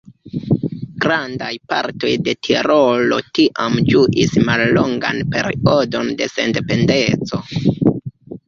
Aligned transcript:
Grandaj 1.03 1.49
partoj 1.73 2.13
de 2.29 2.33
Tirolo 2.47 3.19
tiam 3.39 3.77
ĝuis 3.91 4.33
mallongan 4.49 5.23
periodon 5.37 6.11
de 6.23 6.33
sendependeco. 6.35 7.45